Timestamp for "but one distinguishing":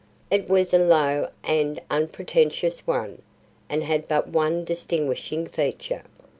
4.07-5.45